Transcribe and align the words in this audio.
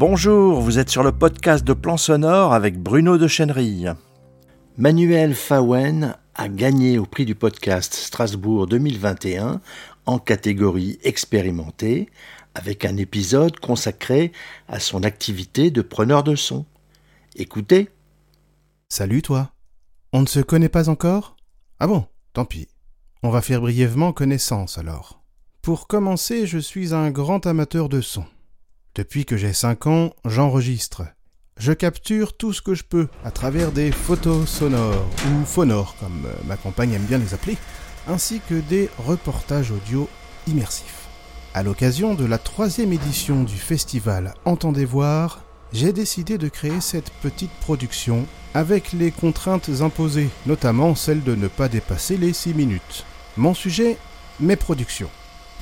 Bonjour, 0.00 0.62
vous 0.62 0.78
êtes 0.78 0.88
sur 0.88 1.02
le 1.02 1.12
podcast 1.12 1.62
de 1.62 1.74
Plan 1.74 1.98
Sonore 1.98 2.54
avec 2.54 2.78
Bruno 2.78 3.18
de 3.18 3.28
Chenerille. 3.28 3.92
Manuel 4.78 5.34
Fawen 5.34 6.16
a 6.34 6.48
gagné 6.48 6.98
au 6.98 7.04
prix 7.04 7.26
du 7.26 7.34
podcast 7.34 7.92
Strasbourg 7.92 8.66
2021 8.66 9.60
en 10.06 10.18
catégorie 10.18 10.98
expérimentée 11.02 12.08
avec 12.54 12.86
un 12.86 12.96
épisode 12.96 13.60
consacré 13.60 14.32
à 14.68 14.80
son 14.80 15.02
activité 15.02 15.70
de 15.70 15.82
preneur 15.82 16.22
de 16.22 16.34
son. 16.34 16.64
Écoutez. 17.36 17.90
Salut 18.88 19.20
toi. 19.20 19.50
On 20.14 20.22
ne 20.22 20.26
se 20.26 20.40
connaît 20.40 20.70
pas 20.70 20.88
encore? 20.88 21.36
Ah 21.78 21.86
bon, 21.86 22.06
tant 22.32 22.46
pis. 22.46 22.68
On 23.22 23.28
va 23.28 23.42
faire 23.42 23.60
brièvement 23.60 24.14
connaissance 24.14 24.78
alors. 24.78 25.20
Pour 25.60 25.86
commencer, 25.88 26.46
je 26.46 26.56
suis 26.56 26.94
un 26.94 27.10
grand 27.10 27.44
amateur 27.44 27.90
de 27.90 28.00
son. 28.00 28.24
Depuis 29.00 29.24
que 29.24 29.38
j'ai 29.38 29.54
5 29.54 29.86
ans, 29.86 30.10
j'enregistre. 30.26 31.04
Je 31.56 31.72
capture 31.72 32.36
tout 32.36 32.52
ce 32.52 32.60
que 32.60 32.74
je 32.74 32.84
peux 32.84 33.08
à 33.24 33.30
travers 33.30 33.72
des 33.72 33.92
photos 33.92 34.46
sonores, 34.46 35.06
ou 35.24 35.46
phonores 35.46 35.96
comme 35.98 36.28
ma 36.44 36.58
compagne 36.58 36.92
aime 36.92 37.06
bien 37.06 37.16
les 37.16 37.32
appeler, 37.32 37.56
ainsi 38.06 38.42
que 38.46 38.56
des 38.56 38.90
reportages 38.98 39.70
audio 39.70 40.06
immersifs. 40.46 41.08
À 41.54 41.62
l'occasion 41.62 42.12
de 42.12 42.26
la 42.26 42.36
troisième 42.36 42.92
édition 42.92 43.42
du 43.42 43.56
festival 43.56 44.34
Entendez 44.44 44.84
voir, 44.84 45.46
j'ai 45.72 45.94
décidé 45.94 46.36
de 46.36 46.50
créer 46.50 46.82
cette 46.82 47.10
petite 47.22 47.52
production 47.62 48.26
avec 48.52 48.92
les 48.92 49.12
contraintes 49.12 49.70
imposées, 49.80 50.28
notamment 50.44 50.94
celle 50.94 51.24
de 51.24 51.34
ne 51.34 51.48
pas 51.48 51.70
dépasser 51.70 52.18
les 52.18 52.34
6 52.34 52.52
minutes. 52.52 53.06
Mon 53.38 53.54
sujet, 53.54 53.96
mes 54.40 54.56
productions. 54.56 55.08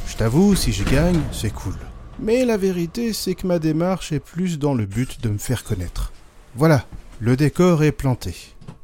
Je 0.08 0.16
t'avoue, 0.16 0.56
si 0.56 0.72
je 0.72 0.82
gagne, 0.82 1.20
c'est 1.30 1.54
cool. 1.54 1.78
Mais 2.20 2.44
la 2.44 2.56
vérité, 2.56 3.12
c'est 3.12 3.34
que 3.34 3.46
ma 3.46 3.58
démarche 3.58 4.12
est 4.12 4.20
plus 4.20 4.58
dans 4.58 4.74
le 4.74 4.86
but 4.86 5.20
de 5.22 5.28
me 5.28 5.38
faire 5.38 5.62
connaître. 5.62 6.12
Voilà, 6.56 6.84
le 7.20 7.36
décor 7.36 7.84
est 7.84 7.92
planté. 7.92 8.34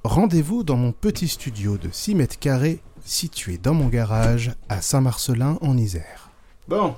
Rendez-vous 0.04 0.62
dans 0.62 0.76
mon 0.76 0.92
petit 0.92 1.26
studio 1.26 1.76
de 1.76 1.88
6 1.90 2.14
mètres 2.14 2.38
carrés 2.38 2.80
situé 3.04 3.58
dans 3.58 3.74
mon 3.74 3.88
garage 3.88 4.52
à 4.68 4.80
Saint-Marcelin 4.80 5.58
en 5.60 5.76
Isère. 5.76 6.30
Bon, 6.68 6.94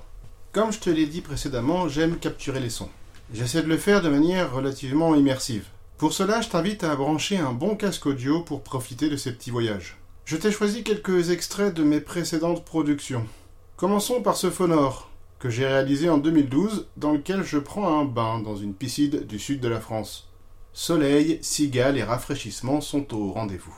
comme 0.52 0.72
je 0.72 0.78
te 0.78 0.90
l'ai 0.90 1.06
dit 1.06 1.20
précédemment, 1.20 1.88
j'aime 1.88 2.16
capturer 2.16 2.60
les 2.60 2.70
sons. 2.70 2.90
J'essaie 3.34 3.62
de 3.62 3.68
le 3.68 3.78
faire 3.78 4.02
de 4.02 4.08
manière 4.08 4.52
relativement 4.52 5.14
immersive. 5.14 5.66
Pour 5.98 6.12
cela, 6.12 6.42
je 6.42 6.48
t'invite 6.48 6.84
à 6.84 6.94
brancher 6.94 7.38
un 7.38 7.52
bon 7.52 7.76
casque 7.76 8.06
audio 8.06 8.42
pour 8.42 8.62
profiter 8.62 9.08
de 9.08 9.16
ces 9.16 9.32
petits 9.32 9.50
voyages. 9.50 9.96
Je 10.24 10.36
t'ai 10.36 10.52
choisi 10.52 10.84
quelques 10.84 11.30
extraits 11.30 11.74
de 11.74 11.82
mes 11.82 12.00
précédentes 12.00 12.64
productions. 12.64 13.26
Commençons 13.76 14.22
par 14.22 14.36
ce 14.36 14.50
phonore, 14.50 15.10
que 15.38 15.50
j'ai 15.50 15.66
réalisé 15.66 16.08
en 16.08 16.18
2012, 16.18 16.88
dans 16.96 17.12
lequel 17.12 17.42
je 17.42 17.58
prends 17.58 18.00
un 18.00 18.04
bain 18.04 18.40
dans 18.40 18.56
une 18.56 18.74
piscine 18.74 19.20
du 19.20 19.38
sud 19.38 19.60
de 19.60 19.68
la 19.68 19.80
France. 19.80 20.28
Soleil, 20.72 21.38
cigales 21.42 21.96
et 21.96 22.02
rafraîchissement 22.02 22.80
sont 22.80 23.14
au 23.14 23.32
rendez-vous. 23.32 23.74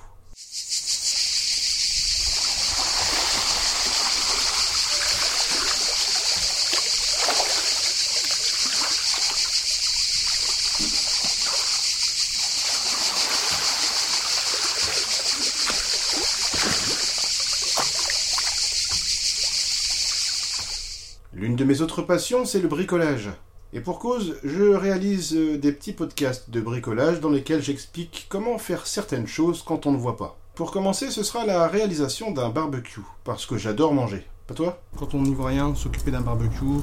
De 21.58 21.64
mes 21.64 21.80
autres 21.80 22.02
passions, 22.02 22.44
c'est 22.44 22.60
le 22.60 22.68
bricolage. 22.68 23.30
Et 23.72 23.80
pour 23.80 23.98
cause, 23.98 24.36
je 24.44 24.62
réalise 24.62 25.34
euh, 25.34 25.58
des 25.58 25.72
petits 25.72 25.92
podcasts 25.92 26.50
de 26.50 26.60
bricolage 26.60 27.18
dans 27.18 27.30
lesquels 27.30 27.62
j'explique 27.62 28.26
comment 28.28 28.58
faire 28.58 28.86
certaines 28.86 29.26
choses 29.26 29.64
quand 29.66 29.84
on 29.84 29.90
ne 29.90 29.96
voit 29.96 30.16
pas. 30.16 30.38
Pour 30.54 30.70
commencer, 30.70 31.10
ce 31.10 31.24
sera 31.24 31.44
la 31.44 31.66
réalisation 31.66 32.30
d'un 32.30 32.50
barbecue, 32.50 33.00
parce 33.24 33.44
que 33.44 33.58
j'adore 33.58 33.92
manger. 33.92 34.24
Pas 34.46 34.54
toi? 34.54 34.80
Quand 34.96 35.14
on 35.14 35.22
n'y 35.22 35.34
voit 35.34 35.48
rien, 35.48 35.74
s'occuper 35.74 36.12
d'un 36.12 36.20
barbecue, 36.20 36.78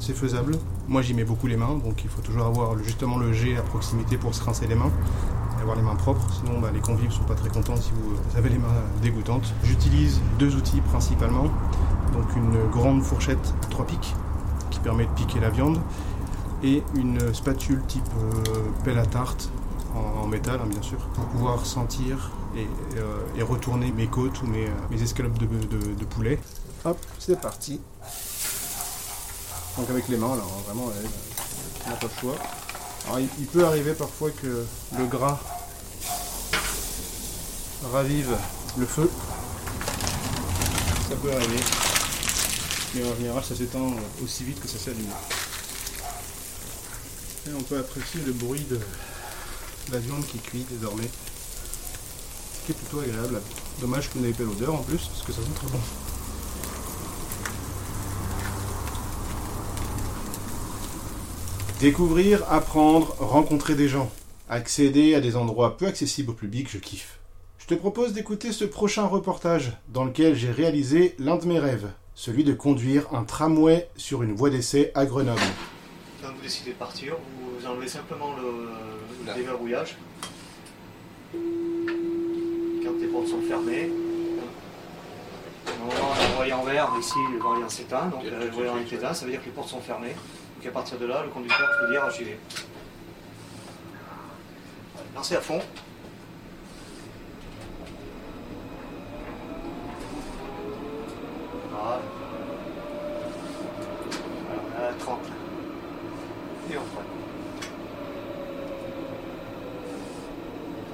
c'est 0.00 0.16
faisable. 0.16 0.58
Moi 0.88 1.00
j'y 1.02 1.14
mets 1.14 1.22
beaucoup 1.22 1.46
les 1.46 1.56
mains, 1.56 1.78
donc 1.78 2.02
il 2.02 2.10
faut 2.10 2.20
toujours 2.20 2.46
avoir 2.46 2.76
justement 2.82 3.16
le 3.16 3.32
jet 3.32 3.56
à 3.56 3.62
proximité 3.62 4.16
pour 4.16 4.34
se 4.34 4.42
rincer 4.42 4.66
les 4.66 4.74
mains 4.74 4.90
avoir 5.64 5.76
les 5.76 5.82
mains 5.82 5.96
propres, 5.96 6.26
sinon 6.30 6.60
bah, 6.60 6.70
les 6.72 6.80
convives 6.80 7.10
sont 7.10 7.24
pas 7.24 7.34
très 7.34 7.48
contents 7.48 7.76
si 7.76 7.90
vous 7.90 8.36
avez 8.36 8.50
les 8.50 8.58
mains 8.58 8.82
dégoûtantes. 9.02 9.52
J'utilise 9.64 10.20
deux 10.38 10.54
outils 10.56 10.80
principalement, 10.82 11.46
donc 12.12 12.36
une 12.36 12.70
grande 12.70 13.02
fourchette 13.02 13.54
à 13.62 13.66
trois 13.66 13.86
pics 13.86 14.14
qui 14.70 14.80
permet 14.80 15.06
de 15.06 15.10
piquer 15.10 15.40
la 15.40 15.50
viande 15.50 15.80
et 16.62 16.82
une 16.94 17.34
spatule 17.34 17.82
type 17.86 18.02
euh, 18.16 18.42
pelle 18.84 18.98
à 18.98 19.06
tarte 19.06 19.50
en, 19.94 20.26
métal 20.26 20.60
hein, 20.62 20.66
bien 20.66 20.82
sûr 20.82 20.98
pour 21.14 21.24
pouvoir 21.26 21.64
sentir 21.66 22.32
et, 22.56 22.66
euh, 22.96 23.18
et 23.36 23.42
retourner 23.42 23.92
mes 23.92 24.06
côtes 24.06 24.42
ou 24.42 24.46
mes, 24.46 24.66
euh, 24.66 25.02
escalopes 25.02 25.38
de, 25.38 26.04
poulet. 26.04 26.38
Hop, 26.84 26.98
c'est 27.18 27.40
parti. 27.40 27.80
Donc 29.76 29.90
avec 29.90 30.08
les 30.08 30.16
mains, 30.16 30.32
alors 30.32 30.62
vraiment, 30.66 30.86
ouais, 30.86 30.92
on 31.86 31.90
n'a 31.90 31.96
pas 31.96 32.06
le 32.06 32.20
choix. 32.20 32.36
Alors 33.06 33.20
il 33.20 33.46
peut 33.46 33.64
arriver 33.64 33.92
parfois 33.92 34.30
que 34.30 34.64
le 34.98 35.06
gras 35.06 35.38
ravive 37.92 38.36
le 38.78 38.86
feu. 38.86 39.10
Ça 41.08 41.16
peut 41.16 41.32
arriver. 41.32 41.83
Mais 42.94 43.04
en 43.04 43.16
général, 43.16 43.42
ça 43.42 43.56
s'éteint 43.56 43.92
aussi 44.22 44.44
vite 44.44 44.60
que 44.60 44.68
ça 44.68 44.78
s'allume. 44.78 45.10
Et 47.48 47.50
on 47.58 47.62
peut 47.62 47.78
apprécier 47.78 48.20
le 48.24 48.32
bruit 48.32 48.64
de 48.70 48.78
la 49.92 49.98
viande 49.98 50.24
qui 50.26 50.38
cuit 50.38 50.64
désormais. 50.70 51.10
Ce 52.52 52.66
qui 52.66 52.72
est 52.72 52.74
plutôt 52.74 53.00
agréable. 53.00 53.40
Dommage 53.80 54.08
que 54.08 54.14
vous 54.14 54.20
n'avez 54.20 54.32
pas 54.32 54.44
l'odeur 54.44 54.74
en 54.74 54.82
plus, 54.82 55.08
parce 55.08 55.22
que 55.22 55.32
ça 55.32 55.42
sent 55.42 55.48
très 55.56 55.66
bon. 55.66 55.80
Découvrir, 61.80 62.50
apprendre, 62.50 63.16
rencontrer 63.18 63.74
des 63.74 63.88
gens. 63.88 64.10
Accéder 64.48 65.14
à 65.14 65.20
des 65.20 65.36
endroits 65.36 65.76
peu 65.76 65.86
accessibles 65.86 66.30
au 66.30 66.34
public, 66.34 66.68
je 66.70 66.78
kiffe. 66.78 67.18
Je 67.58 67.66
te 67.66 67.74
propose 67.74 68.12
d'écouter 68.12 68.52
ce 68.52 68.64
prochain 68.64 69.06
reportage 69.06 69.72
dans 69.88 70.04
lequel 70.04 70.36
j'ai 70.36 70.50
réalisé 70.50 71.16
l'un 71.18 71.36
de 71.36 71.46
mes 71.46 71.58
rêves, 71.58 71.88
celui 72.14 72.44
de 72.44 72.52
conduire 72.52 73.12
un 73.12 73.24
tramway 73.24 73.88
sur 73.96 74.22
une 74.22 74.34
voie 74.34 74.50
d'essai 74.50 74.92
à 74.94 75.04
Grenoble. 75.04 75.40
Quand 76.22 76.28
vous 76.34 76.42
décidez 76.42 76.70
de 76.70 76.76
partir, 76.76 77.16
vous 77.60 77.66
enlevez 77.66 77.88
simplement 77.88 78.34
le, 78.36 78.68
le 79.26 79.34
déverrouillage. 79.34 79.96
Quand 81.32 82.92
les 83.00 83.06
portes 83.08 83.26
sont 83.28 83.42
fermées, 83.42 83.90
normalement 85.78 86.14
le 86.14 86.36
voyant 86.36 86.62
vert, 86.62 86.90
ici 86.98 87.18
le 87.32 87.38
voyant 87.38 87.68
s'éteint, 87.68 88.06
donc 88.06 88.22
le 88.24 88.50
voyant 88.50 88.78
est 88.78 88.92
éteint, 88.92 89.12
ça 89.12 89.24
veut 89.26 89.32
dire 89.32 89.40
que 89.40 89.46
les 89.46 89.52
portes 89.52 89.68
sont 89.68 89.80
fermées. 89.80 90.14
Donc 90.56 90.66
à 90.66 90.70
partir 90.70 90.98
de 90.98 91.06
là, 91.06 91.22
le 91.24 91.30
conducteur 91.30 91.68
peut 91.80 91.90
dire 91.90 92.08
j'y 92.10 92.24
vais. 92.24 92.38
Lancez 95.14 95.36
à 95.36 95.40
fond. 95.40 95.60
Voilà. 101.70 102.00
Alors, 104.78 104.90
à 104.90 104.92
30. 104.98 105.18
Et 106.72 106.76
on 106.76 106.80
freine. 106.80 107.04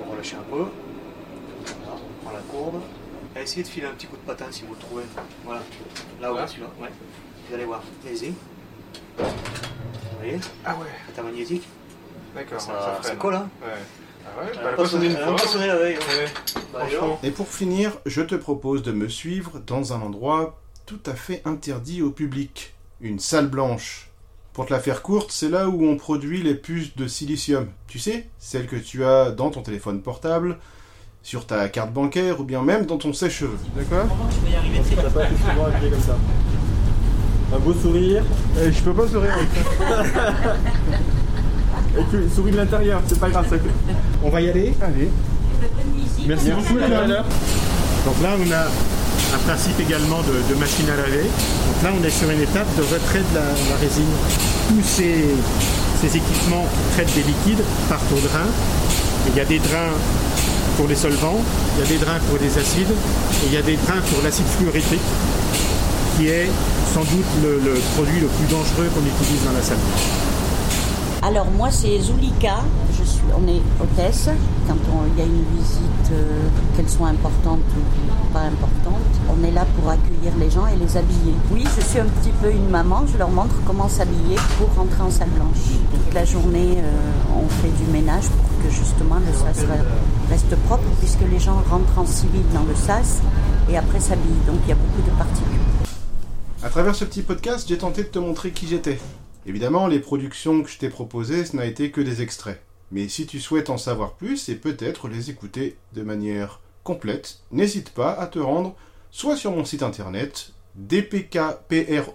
On 0.03 0.10
peut 0.10 0.10
relâcher 0.21 0.37
un 0.37 0.43
peu. 0.51 0.65
Voilà, 1.85 2.01
on 2.01 2.25
prend 2.25 2.33
la 2.35 2.41
courbe. 2.41 2.81
Et 3.37 3.41
essayez 3.43 3.63
de 3.63 3.69
filer 3.69 3.87
un 3.87 3.93
petit 3.93 4.07
coup 4.07 4.17
de 4.17 4.23
patin 4.23 4.47
si 4.51 4.63
vous 4.65 4.75
le 4.75 4.79
trouvez. 4.81 5.05
Voilà. 5.45 5.63
Là, 6.21 6.33
ouais, 6.33 6.47
celui-là. 6.47 6.69
Ouais. 6.81 6.89
Vous 7.49 7.55
allez 7.55 7.65
voir. 7.65 7.83
Allez-y. 8.07 8.31
Vous 8.31 9.25
voyez 10.19 10.39
Ah 10.65 10.75
ouais, 10.77 10.87
C'est 11.15 11.21
un 11.21 11.25
magnétique. 11.25 11.67
d'accord, 12.35 12.61
Ça, 12.61 13.17
colle, 13.19 13.35
hein 13.35 13.49
Ouais. 13.63 13.69
Ah 14.27 14.41
ouais, 14.45 14.53
bah, 14.55 14.61
elle 14.63 14.69
a 14.69 14.73
pas 14.73 14.87
sonné 14.87 15.07
une 15.07 15.13
sonné- 15.13 15.23
elle 15.23 15.23
a 15.23 15.27
fois. 15.29 15.37
pas 15.47 15.47
sonné 15.53 15.67
la 15.67 15.77
veille. 15.77 15.97
hein. 15.97 16.17
Ouais. 16.19 16.61
Bah, 16.73 16.81
Et 17.23 17.31
pour 17.31 17.49
finir, 17.49 17.93
je 18.07 18.21
te 18.23 18.35
propose 18.35 18.83
de 18.83 18.93
me 18.93 19.09
suivre 19.09 19.61
dans 19.67 19.93
un 19.93 20.03
endroit 20.03 20.61
tout 20.87 21.01
à 21.07 21.15
fait 21.15 21.41
interdit 21.47 22.03
au 22.03 22.11
public. 22.11 22.75
Une 23.01 23.19
salle 23.19 23.47
blanche. 23.49 24.10
Pour 24.53 24.67
te 24.67 24.73
la 24.73 24.81
faire 24.81 25.03
courte, 25.03 25.31
c'est 25.31 25.49
là 25.49 25.69
où 25.69 25.87
on 25.87 25.97
produit 25.97 26.43
les 26.43 26.55
puces 26.55 26.97
de 26.97 27.07
silicium. 27.07 27.69
Tu 27.87 27.99
sais, 27.99 28.29
celles 28.39 28.67
que 28.67 28.77
tu 28.77 29.05
as 29.05 29.31
dans 29.31 29.51
ton 29.51 29.63
téléphone 29.63 30.03
portable, 30.03 30.59
sur 31.23 31.47
ta 31.47 31.69
carte 31.69 31.93
bancaire 31.93 32.41
ou 32.41 32.45
bien 32.45 32.63
même 32.63 32.87
dans 32.87 32.99
ton 32.99 33.13
sèche-cheveux. 33.13 33.59
D'accord 33.77 34.07
T'as 34.97 35.11
pas 35.11 35.25
été 35.27 35.35
souvent 35.37 35.67
habillé 35.67 35.91
comme 35.91 36.01
ça. 36.01 36.17
Un 37.55 37.59
beau 37.59 37.75
sourire. 37.75 38.25
Eh, 38.61 38.73
Je 38.73 38.81
peux 38.83 38.95
pas 38.95 39.07
sourire. 39.07 39.39
Et 41.99 42.03
tu 42.11 42.29
souris 42.35 42.53
de 42.53 42.57
l'intérieur, 42.57 43.03
c'est 43.07 43.19
pas 43.19 43.31
grave. 43.31 43.49
Ça... 43.49 43.57
On 44.23 44.31
va 44.31 44.41
y 44.41 44.49
aller? 44.49 44.73
Allez. 44.81 45.11
Merci 46.27 46.51
beaucoup. 46.53 46.75
Donc 46.75 48.23
là, 48.23 48.37
on 48.39 48.53
a 48.53 48.67
un 49.35 49.39
principe 49.39 49.79
également 49.81 50.21
de, 50.23 50.55
machine 50.55 50.89
à 50.91 50.97
laver. 50.97 51.23
Donc 51.23 51.79
là, 51.83 51.91
on 51.99 52.05
est 52.05 52.11
sur 52.11 52.31
une 52.31 52.41
étape 52.41 52.67
de 52.77 52.83
retrait 52.83 53.21
de 53.21 53.35
la, 53.35 53.77
résine. 53.81 54.11
Tous 54.69 54.83
ces, 54.83 55.35
équipements 56.05 56.65
qui 56.65 56.95
traitent 56.95 57.15
des 57.15 57.23
liquides 57.23 57.65
partent 57.89 58.13
au 58.13 58.21
drain. 58.27 58.49
Il 59.29 59.37
y 59.37 59.41
a 59.41 59.45
des 59.45 59.59
drains 59.59 59.95
pour 60.77 60.89
les 60.89 60.97
solvants, 60.97 61.41
il 61.77 61.85
y 61.85 61.87
a 61.87 61.89
des 61.89 61.99
drains 61.99 62.21
pour 62.29 62.39
les 62.41 62.59
acides, 62.59 62.91
et 62.91 63.47
il 63.47 63.53
y 63.53 63.57
a 63.59 63.63
des 63.63 63.77
drains 63.77 64.01
pour 64.11 64.23
l'acide 64.25 64.47
fluoritique, 64.47 65.07
qui 66.17 66.29
est 66.29 66.49
sans 66.95 67.05
doute 67.05 67.31
le, 67.43 67.61
le 67.61 67.79
produit 67.95 68.21
le 68.21 68.29
plus 68.29 68.47
dangereux 68.47 68.89
qu'on 68.95 69.05
utilise 69.05 69.45
dans 69.45 69.53
la 69.53 69.63
salle. 69.63 69.79
Alors 71.23 71.51
moi 71.51 71.69
c'est 71.71 72.01
Zulika, 72.01 72.65
je 72.99 73.05
suis, 73.05 73.21
on 73.37 73.47
est 73.47 73.61
hôtesse. 73.79 74.31
Quand 74.67 74.77
on- 74.91 75.05
il 75.13 75.19
y 75.19 75.23
a 75.23 75.27
une 75.27 75.45
visite, 75.59 76.13
euh, 76.13 76.49
qu'elle 76.75 76.89
soit 76.89 77.09
importante 77.09 77.61
ou 77.77 78.33
pas 78.33 78.41
importante, 78.41 79.05
on 79.29 79.45
est 79.45 79.51
là 79.51 79.67
pour 79.77 79.91
accueillir 79.91 80.33
Oui, 81.53 81.65
je 81.77 81.81
suis 81.85 82.01
un 82.01 82.07
petit 82.07 82.33
peu 82.43 82.51
une 82.51 82.69
maman, 82.69 83.07
je 83.07 83.17
leur 83.17 83.31
montre 83.31 83.55
comment 83.65 83.89
s'habiller 83.89 84.35
pour 84.59 84.75
rentrer 84.75 85.03
en 85.03 85.11
salle 85.11 85.29
blanche. 85.31 85.57
Toute 85.93 86.15
la 86.15 86.25
journée, 86.25 86.79
euh, 86.79 86.91
on 87.37 87.49
fait 87.49 87.69
du 87.85 87.91
ménage 87.93 88.25
pour 88.25 88.65
que 88.65 88.71
justement 88.75 89.17
le 89.17 89.33
sas 89.33 89.65
re- 89.65 90.29
reste 90.29 90.57
propre, 90.67 90.83
puisque 90.99 91.21
les 91.31 91.39
gens 91.39 91.63
rentrent 91.71 91.97
en 91.97 92.07
civil 92.07 92.43
dans 92.53 92.65
le 92.65 92.75
sas 92.75 93.21
et 93.71 93.77
après 93.77 94.01
s'habillent. 94.01 94.45
Donc 94.49 94.57
il 94.65 94.71
y 94.71 94.73
a 94.73 94.75
beaucoup 94.75 95.03
de 95.09 95.17
particules. 95.17 95.61
À 96.65 96.69
travers 96.71 96.97
ce 96.97 97.05
petit 97.05 97.23
podcast, 97.23 97.69
j'ai 97.69 97.79
tenté 97.79 98.03
de 98.03 98.09
te 98.09 98.19
montrer 98.19 98.51
qui 98.51 98.67
j'étais. 98.67 98.99
Évidemment, 99.47 99.87
les 99.87 100.01
productions 100.01 100.61
que 100.63 100.69
je 100.69 100.79
t'ai 100.79 100.89
proposées, 100.89 101.45
ce 101.45 101.57
n'a 101.57 101.67
été 101.67 101.93
que 101.93 102.01
des 102.01 102.21
extraits. 102.21 102.61
Mais 102.91 103.09
si 103.09 103.27
tu 103.27 103.39
souhaites 103.39 103.71
en 103.71 103.79
savoir 103.79 104.15
plus 104.15 104.49
et 104.49 104.57
peut-être 104.57 105.07
les 105.07 105.31
écouter 105.31 105.77
de 105.95 106.03
manière 106.03 106.59
complète, 106.83 107.39
n'hésite 107.53 107.91
pas 107.91 108.11
à 108.13 108.27
te 108.27 108.41
rendre 108.41 108.75
soit 109.13 109.37
sur 109.37 109.53
mon 109.53 109.65
site 109.65 109.85
internet 109.85 110.53
dpkprod.eu 110.77 112.07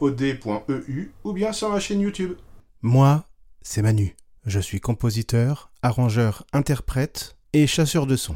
ou 1.23 1.33
bien 1.33 1.53
sur 1.53 1.69
ma 1.69 1.79
chaîne 1.79 2.01
YouTube. 2.01 2.33
Moi, 2.81 3.25
c'est 3.61 3.81
Manu. 3.81 4.15
Je 4.45 4.59
suis 4.59 4.79
compositeur, 4.79 5.71
arrangeur, 5.81 6.45
interprète 6.53 7.35
et 7.53 7.67
chasseur 7.67 8.05
de 8.05 8.15
son. 8.15 8.35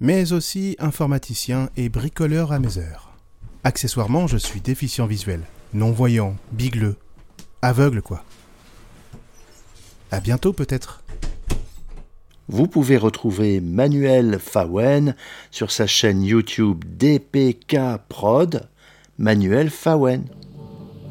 Mais 0.00 0.32
aussi 0.32 0.76
informaticien 0.78 1.70
et 1.76 1.88
bricoleur 1.88 2.52
à 2.52 2.58
mes 2.58 2.78
heures. 2.78 3.12
Accessoirement, 3.64 4.26
je 4.26 4.36
suis 4.36 4.60
déficient 4.60 5.06
visuel, 5.06 5.42
non-voyant, 5.72 6.36
bigleux, 6.52 6.96
aveugle 7.62 8.02
quoi. 8.02 8.24
À 10.10 10.20
bientôt 10.20 10.52
peut-être. 10.52 11.02
Vous 12.48 12.68
pouvez 12.68 12.96
retrouver 12.96 13.60
Manuel 13.60 14.38
Fawen 14.38 15.16
sur 15.50 15.72
sa 15.72 15.88
chaîne 15.88 16.22
YouTube 16.22 16.84
DPK 16.86 17.98
Prod, 18.08 18.68
Manuel 19.18 19.70
Fawen. 19.70 20.24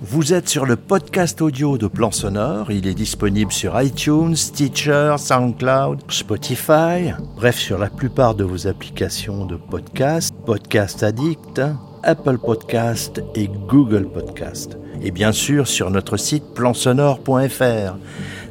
Vous 0.01 0.33
êtes 0.33 0.47
sur 0.47 0.65
le 0.65 0.75
podcast 0.75 1.41
audio 1.41 1.77
de 1.77 1.87
Plan 1.87 2.11
Sonore, 2.11 2.71
il 2.71 2.85
est 2.85 2.93
disponible 2.93 3.51
sur 3.51 3.81
iTunes, 3.81 4.35
Stitcher, 4.35 5.15
SoundCloud, 5.17 6.01
Spotify, 6.11 7.13
bref 7.35 7.57
sur 7.57 7.79
la 7.79 7.89
plupart 7.89 8.35
de 8.35 8.43
vos 8.43 8.67
applications 8.67 9.45
de 9.45 9.55
podcast, 9.55 10.35
Podcast 10.45 11.01
Addict, 11.01 11.61
Apple 12.03 12.37
Podcast 12.37 13.23
et 13.33 13.47
Google 13.47 14.07
Podcast. 14.07 14.77
Et 15.01 15.11
bien 15.11 15.31
sûr 15.31 15.67
sur 15.67 15.89
notre 15.89 16.17
site 16.17 16.43
plansonore.fr. 16.53 17.95